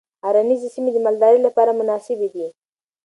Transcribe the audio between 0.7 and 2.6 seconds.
سیمې د مالدارۍ لپاره مناسبې دي.